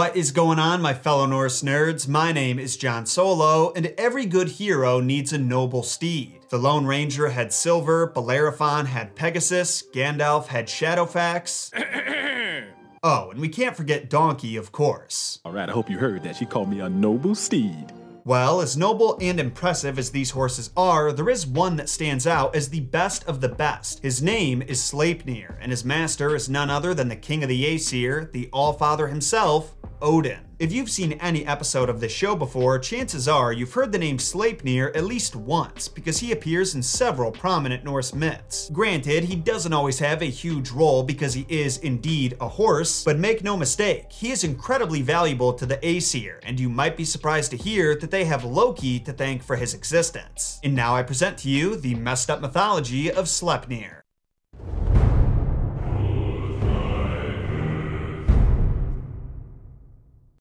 [0.00, 2.08] What is going on, my fellow Norse nerds?
[2.08, 6.40] My name is Jon Solo, and every good hero needs a noble steed.
[6.48, 12.64] The Lone Ranger had Silver, Bellerophon had Pegasus, Gandalf had Shadowfax.
[13.02, 15.38] oh, and we can't forget Donkey, of course.
[15.44, 16.36] All right, I hope you heard that.
[16.36, 17.92] She called me a noble steed.
[18.24, 22.54] Well, as noble and impressive as these horses are, there is one that stands out
[22.54, 24.02] as the best of the best.
[24.02, 27.64] His name is Sleipnir, and his master is none other than the king of the
[27.64, 30.49] Aesir, the Allfather himself, Odin.
[30.60, 34.18] If you've seen any episode of this show before, chances are you've heard the name
[34.18, 38.68] Sleipnir at least once, because he appears in several prominent Norse myths.
[38.70, 43.18] Granted, he doesn't always have a huge role because he is indeed a horse, but
[43.18, 47.52] make no mistake, he is incredibly valuable to the Aesir, and you might be surprised
[47.52, 50.60] to hear that they have Loki to thank for his existence.
[50.62, 53.99] And now I present to you the messed up mythology of Sleipnir.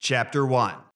[0.10, 0.89] Chapter 1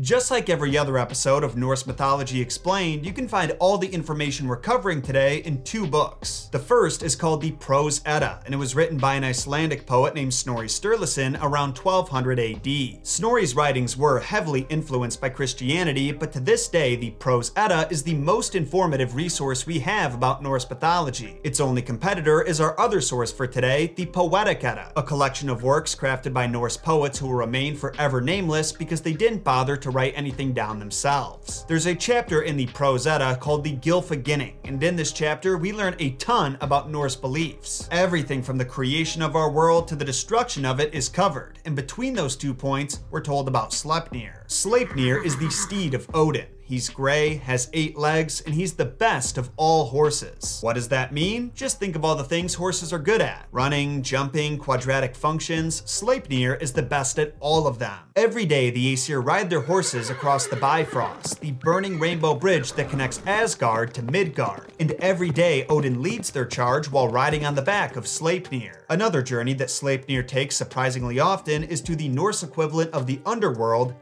[0.00, 4.48] just like every other episode of Norse Mythology Explained, you can find all the information
[4.48, 6.48] we're covering today in two books.
[6.50, 10.12] The first is called the Prose Edda, and it was written by an Icelandic poet
[10.16, 13.06] named Snorri Sturluson around 1200 AD.
[13.06, 18.02] Snorri's writings were heavily influenced by Christianity, but to this day, the Prose Edda is
[18.02, 21.38] the most informative resource we have about Norse mythology.
[21.44, 25.62] Its only competitor is our other source for today, the Poetic Edda, a collection of
[25.62, 29.90] works crafted by Norse poets who will remain forever nameless because they didn't bother to
[29.90, 31.66] write anything down themselves.
[31.68, 35.74] There's a chapter in the Prose Edda called the Gylfaginning, and in this chapter we
[35.74, 37.86] learn a ton about Norse beliefs.
[37.90, 41.76] Everything from the creation of our world to the destruction of it is covered, and
[41.76, 44.43] between those two points, we're told about Sleipnir.
[44.54, 49.36] Sleipnir is the steed of Odin, He's gray, has eight legs, and he's the best
[49.36, 50.60] of all horses.
[50.62, 51.52] What does that mean?
[51.54, 55.82] Just think of all the things horses are good at running, jumping, quadratic functions.
[55.82, 57.98] Sleipnir is the best at all of them.
[58.16, 62.88] Every day, the Aesir ride their horses across the Bifrost, the burning rainbow bridge that
[62.88, 64.72] connects Asgard to Midgard.
[64.80, 68.84] And every day, Odin leads their charge while riding on the back of Sleipnir.
[68.88, 73.94] Another journey that Sleipnir takes surprisingly often is to the Norse equivalent of the underworld,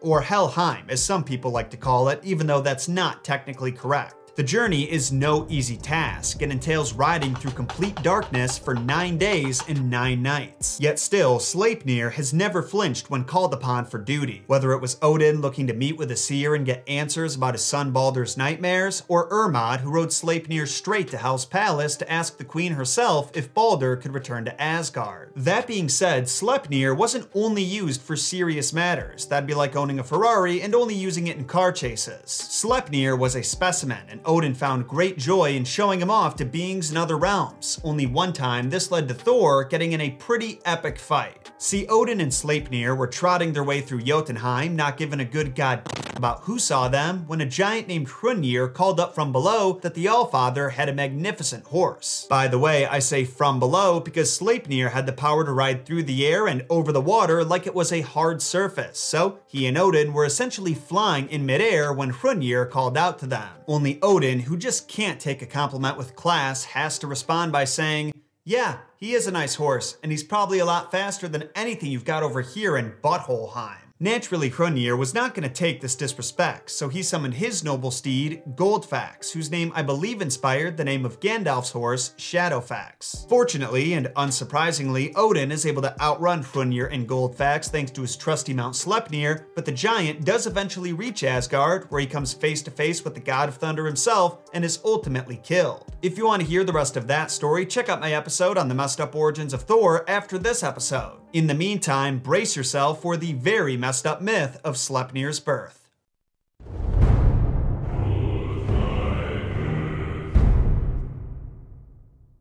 [0.00, 4.14] Or Helheim, as some people like to call it, even though that's not technically correct.
[4.36, 9.62] The journey is no easy task and entails riding through complete darkness for nine days
[9.68, 10.78] and nine nights.
[10.80, 14.44] Yet still, Sleipnir has never flinched when called upon for duty.
[14.46, 17.64] Whether it was Odin looking to meet with a seer and get answers about his
[17.64, 22.44] son Baldur's nightmares, or Hermod who rode Sleipnir straight to Hel's palace to ask the
[22.44, 25.32] queen herself if Baldur could return to Asgard.
[25.34, 29.26] That being said, Sleipnir wasn't only used for serious matters.
[29.26, 32.26] That'd be like owning a Ferrari and only using it in car chases.
[32.26, 36.92] Sleipnir was a specimen, and Odin found great joy in showing him off to beings
[36.92, 37.80] in other realms.
[37.82, 41.50] Only one time, this led to Thor getting in a pretty epic fight.
[41.58, 45.82] See, Odin and Sleipnir were trotting their way through Jotunheim, not giving a good god
[46.20, 50.04] about who saw them, when a giant named Hrungnir called up from below that the
[50.04, 52.26] Allfather had a magnificent horse.
[52.28, 56.02] By the way, I say from below because Sleipnir had the power to ride through
[56.02, 59.78] the air and over the water like it was a hard surface, so he and
[59.78, 63.48] Odin were essentially flying in midair when Hrungnir called out to them.
[63.66, 68.12] Only Odin who just can't take a compliment with class, has to respond by saying,
[68.44, 72.04] Yeah, he is a nice horse, and he's probably a lot faster than anything you've
[72.04, 73.79] got over here in Buttholeheim.
[74.02, 78.42] Naturally, Hrungnir was not going to take this disrespect, so he summoned his noble steed,
[78.54, 83.28] Goldfax, whose name I believe inspired the name of Gandalf's horse, Shadowfax.
[83.28, 88.54] Fortunately, and unsurprisingly, Odin is able to outrun Hrungnir and Goldfax thanks to his trusty
[88.54, 93.04] mount Sleipnir, but the giant does eventually reach Asgard, where he comes face to face
[93.04, 95.92] with the god of thunder himself and is ultimately killed.
[96.00, 98.68] If you want to hear the rest of that story, check out my episode on
[98.68, 101.19] the messed up origins of Thor after this episode.
[101.32, 105.88] In the meantime, brace yourself for the very messed up myth of Sleipnir's birth.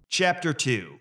[0.10, 0.99] Chapter 2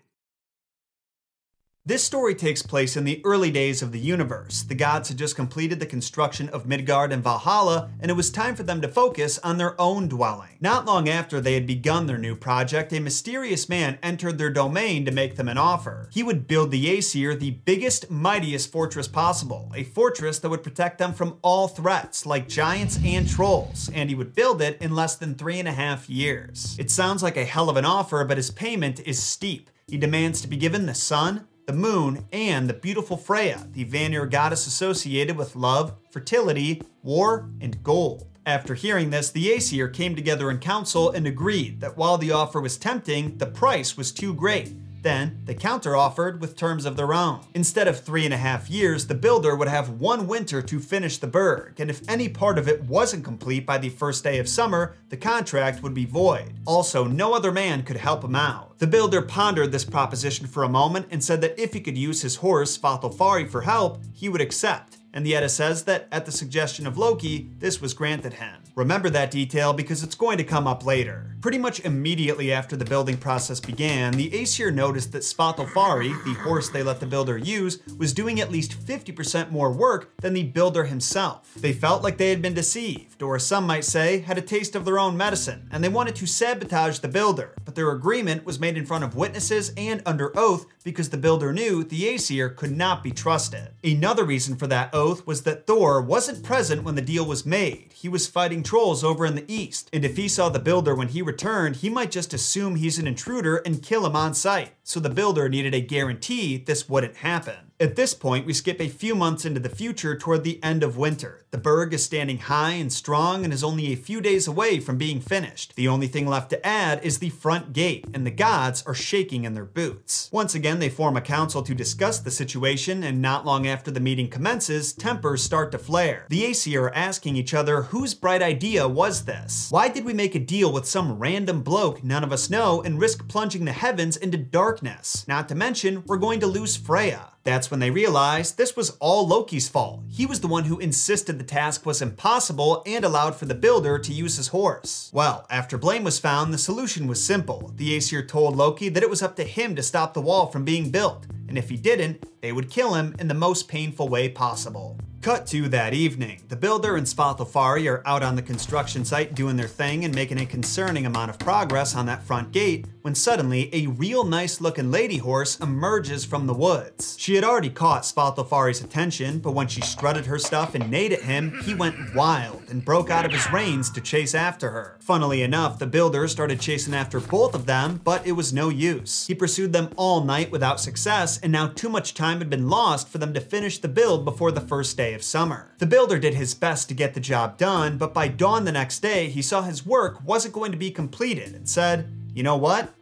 [1.89, 4.61] this story takes place in the early days of the universe.
[4.61, 8.55] The gods had just completed the construction of Midgard and Valhalla, and it was time
[8.55, 10.51] for them to focus on their own dwelling.
[10.61, 15.03] Not long after they had begun their new project, a mysterious man entered their domain
[15.05, 16.09] to make them an offer.
[16.13, 20.99] He would build the Aesir the biggest, mightiest fortress possible, a fortress that would protect
[20.99, 25.15] them from all threats, like giants and trolls, and he would build it in less
[25.15, 26.77] than three and a half years.
[26.77, 29.71] It sounds like a hell of an offer, but his payment is steep.
[29.87, 34.25] He demands to be given the sun, the moon, and the beautiful Freya, the Vanir
[34.25, 38.25] goddess associated with love, fertility, war, and gold.
[38.43, 42.59] After hearing this, the Aesir came together in council and agreed that while the offer
[42.59, 44.73] was tempting, the price was too great.
[45.01, 47.41] Then they counter-offered with terms of their own.
[47.53, 51.17] Instead of three and a half years, the builder would have one winter to finish
[51.17, 54.49] the berg, and if any part of it wasn't complete by the first day of
[54.49, 56.53] summer, the contract would be void.
[56.65, 58.77] Also, no other man could help him out.
[58.79, 62.21] The builder pondered this proposition for a moment and said that if he could use
[62.21, 66.31] his horse, Svadilfari, for help, he would accept and the Edda says that at the
[66.31, 68.61] suggestion of Loki, this was granted him.
[68.75, 71.35] Remember that detail because it's going to come up later.
[71.41, 76.67] Pretty much immediately after the building process began, the Aesir noticed that Svadilfari, the horse
[76.67, 80.83] they let the builder use, was doing at least 50% more work than the builder
[80.83, 81.53] himself.
[81.55, 84.83] They felt like they had been deceived, or some might say, had a taste of
[84.83, 88.77] their own medicine, and they wanted to sabotage the builder, but their agreement was made
[88.77, 93.01] in front of witnesses and under oath because the builder knew the Aesir could not
[93.01, 93.69] be trusted.
[93.81, 97.93] Another reason for that oath was that Thor wasn't present when the deal was made.
[97.93, 101.07] He was fighting trolls over in the east, and if he saw the builder when
[101.07, 104.71] he returned, he might just assume he's an intruder and kill him on sight.
[104.89, 107.69] So the builder needed a guarantee this wouldn't happen.
[107.81, 110.97] At this point, we skip a few months into the future toward the end of
[110.97, 111.45] winter.
[111.51, 114.97] The Berg is standing high and strong and is only a few days away from
[114.97, 115.75] being finished.
[115.77, 119.45] The only thing left to add is the front gate, and the gods are shaking
[119.45, 120.27] in their boots.
[120.33, 124.01] Once again, they form a council to discuss the situation, and not long after the
[124.01, 126.25] meeting commences, tempers start to flare.
[126.29, 129.71] The Aesir are asking each other whose bright idea was this?
[129.71, 132.99] Why did we make a deal with some random bloke none of us know and
[132.99, 134.37] risk plunging the heavens into
[134.79, 135.27] darkness?
[135.27, 137.33] Not to mention, we're going to lose Freya.
[137.43, 140.01] That's when they realized this was all Loki's fault.
[140.07, 143.97] He was the one who insisted the task was impossible and allowed for the builder
[143.99, 145.09] to use his horse.
[145.13, 147.73] Well, after blame was found, the solution was simple.
[147.75, 150.65] The Aesir told Loki that it was up to him to stop the wall from
[150.65, 154.29] being built, and if he didn't, they would kill him in the most painful way
[154.29, 154.97] possible.
[155.21, 156.41] Cut to that evening.
[156.47, 160.39] The builder and Svadilfari are out on the construction site doing their thing and making
[160.39, 164.91] a concerning amount of progress on that front gate when suddenly a real nice looking
[164.91, 167.15] lady horse emerges from the woods.
[167.19, 171.21] She had already caught Svadilfari's attention, but when she strutted her stuff and neighed at
[171.21, 174.97] him, he went wild and broke out of his reins to chase after her.
[174.99, 179.27] Funnily enough, the builder started chasing after both of them, but it was no use.
[179.27, 183.07] He pursued them all night without success, and now too much time had been lost
[183.07, 185.73] for them to finish the build before the first day of summer.
[185.77, 188.99] The builder did his best to get the job done, but by dawn the next
[188.99, 192.93] day, he saw his work wasn't going to be completed and said, you know what?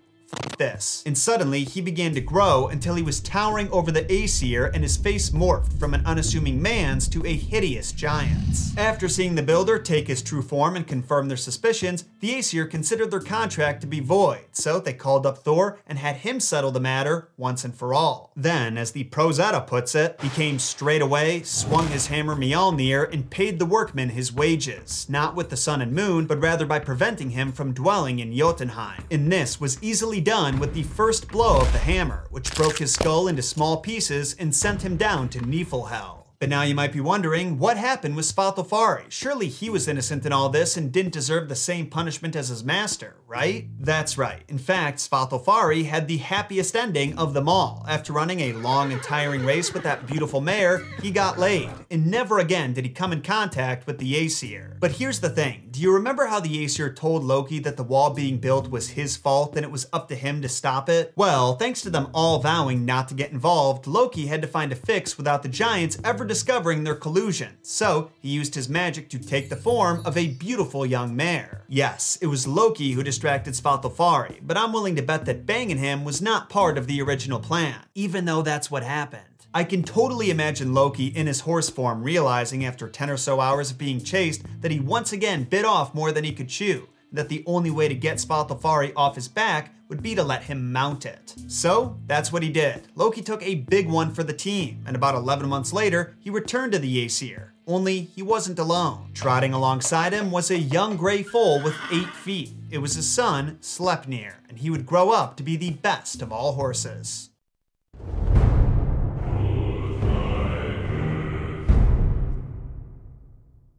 [0.58, 1.04] This.
[1.06, 4.98] And suddenly, he began to grow until he was towering over the Aesir and his
[4.98, 8.76] face morphed from an unassuming man's to a hideous giant's.
[8.78, 13.12] After seeing the builder take his true form and confirm their suspicions, the Aesir considered
[13.12, 16.80] their contract to be void, so they called up Thor and had him settle the
[16.80, 18.32] matter once and for all.
[18.36, 23.12] Then, as the Prose Edda puts it, he came straight away, swung his hammer Mjolnir,
[23.12, 26.80] and paid the workmen his wages, not with the sun and moon, but rather by
[26.80, 29.04] preventing him from dwelling in Jotunheim.
[29.10, 32.94] And this was easily done with the first blow of the hammer, which broke his
[32.94, 36.27] skull into small pieces and sent him down to Niflhel.
[36.40, 39.06] But now you might be wondering, what happened with Svadilfari?
[39.10, 42.64] Surely he was innocent in all this and didn't deserve the same punishment as his
[42.64, 43.68] master, right?
[43.80, 44.44] That's right.
[44.48, 47.84] In fact, Svadilfari had the happiest ending of them all.
[47.90, 52.06] After running a long and tiring race with that beautiful mare, he got laid, and
[52.06, 54.78] never again did he come in contact with the Aesir.
[54.80, 58.12] But here's the thing, do you remember how the Aesir told Loki that the wall
[58.12, 61.14] being built was his fault and it was up to him to stop it?
[61.16, 64.76] Well, thanks to them all vowing not to get involved, Loki had to find a
[64.76, 69.50] fix without the giants ever discovering their collusion, so he used his magic to take
[69.50, 71.64] the form of a beautiful young mare.
[71.68, 76.04] Yes, it was Loki who distracted Svadilfari, but I'm willing to bet that banging him
[76.04, 79.24] was not part of the original plan, even though that's what happened.
[79.54, 83.72] I can totally imagine Loki in his horse form realizing after 10 or so hours
[83.72, 87.30] of being chased that he once again bit off more than he could chew, that
[87.30, 91.06] the only way to get Svadilfari off his back would be to let him mount
[91.06, 91.34] it.
[91.48, 92.88] So that's what he did.
[92.96, 96.74] Loki took a big one for the team, and about 11 months later, he returned
[96.74, 97.54] to the Aesir.
[97.66, 99.12] Only he wasn't alone.
[99.14, 102.52] Trotting alongside him was a young gray foal with eight feet.
[102.70, 106.32] It was his son, Sleipnir, and he would grow up to be the best of
[106.32, 107.30] all horses.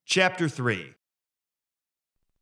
[0.05, 0.95] Chapter 3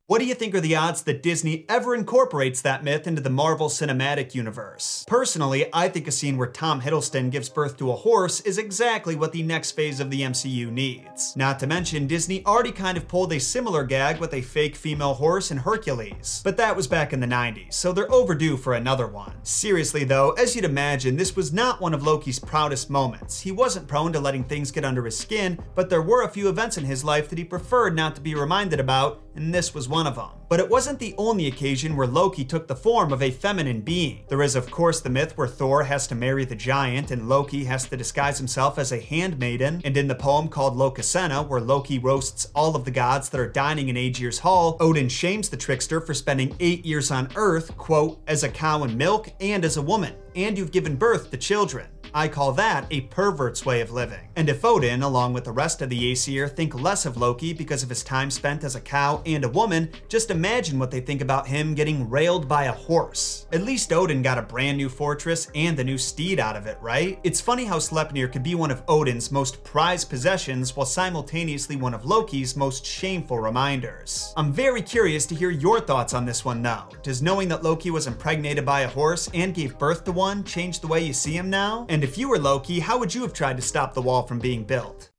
[0.08, 3.28] what do you think are the odds that Disney ever incorporates that myth into the
[3.28, 5.04] Marvel Cinematic Universe?
[5.08, 9.16] Personally, I think a scene where Tom Hiddleston gives birth to a horse is exactly
[9.16, 11.34] what the next phase of the MCU needs.
[11.34, 15.12] Not to mention, Disney already kind of pulled a similar gag with a fake female
[15.12, 16.40] horse in Hercules.
[16.44, 19.34] But that was back in the 90s, so they're overdue for another one.
[19.42, 23.40] Seriously though, as you'd imagine, this was not one of Loki's proudest moments.
[23.40, 26.48] He wasn't prone to letting things get under his skin, but there were a few
[26.48, 29.88] events in his life that he preferred not to be reminded about, and this was
[29.88, 30.28] one one of them.
[30.50, 34.24] But it wasn't the only occasion where Loki took the form of a feminine being.
[34.28, 37.64] There is, of course, the myth where Thor has to marry the giant and Loki
[37.64, 41.98] has to disguise himself as a handmaiden, and in the poem called Lokasenna, where Loki
[41.98, 46.02] roasts all of the gods that are dining in Aegir's Hall, Odin shames the trickster
[46.02, 49.82] for spending eight years on Earth, quote, as a cow and milk and as a
[49.82, 51.86] woman, and you've given birth to children.
[52.14, 54.20] I call that a pervert's way of living.
[54.36, 57.82] And if Odin, along with the rest of the Aesir, think less of Loki because
[57.82, 61.20] of his time spent as a cow and a woman, just imagine what they think
[61.20, 63.46] about him getting railed by a horse.
[63.52, 66.78] At least Odin got a brand new fortress and a new steed out of it,
[66.80, 67.18] right?
[67.24, 71.94] It's funny how Sleipnir could be one of Odin's most prized possessions while simultaneously one
[71.94, 74.32] of Loki's most shameful reminders.
[74.36, 76.88] I'm very curious to hear your thoughts on this one now.
[77.02, 80.80] Does knowing that Loki was impregnated by a horse and gave birth to one change
[80.80, 81.86] the way you see him now?
[81.88, 84.38] And if you were Loki, how would you have tried to stop the wall from
[84.38, 85.10] being built?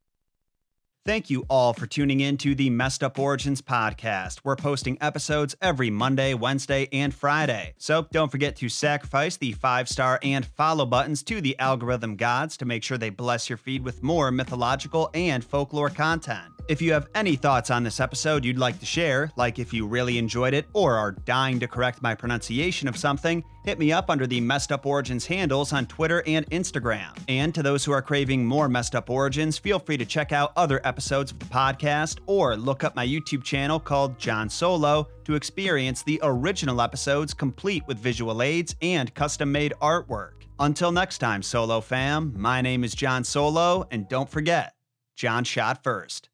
[1.06, 4.40] Thank you all for tuning in to the Messed Up Origins podcast.
[4.46, 7.74] We're posting episodes every Monday, Wednesday, and Friday.
[7.78, 12.56] So don't forget to sacrifice the five star and follow buttons to the algorithm gods
[12.58, 16.57] to make sure they bless your feed with more mythological and folklore content.
[16.68, 19.88] If you have any thoughts on this episode you'd like to share, like if you
[19.88, 24.10] really enjoyed it or are dying to correct my pronunciation of something, hit me up
[24.10, 27.18] under the Messed Up Origins handles on Twitter and Instagram.
[27.30, 30.52] And to those who are craving more Messed Up Origins, feel free to check out
[30.58, 35.36] other episodes of the podcast or look up my YouTube channel called Jon Solo to
[35.36, 40.44] experience the original episodes complete with visual aids and custom made artwork.
[40.60, 44.74] Until next time, Solo fam, my name is Jon Solo, and don't forget,
[45.16, 46.28] Jon shot first.